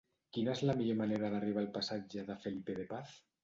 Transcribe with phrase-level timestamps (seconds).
[0.37, 3.17] Quina és la millor manera d'arribar al passatge de Felipe de Paz?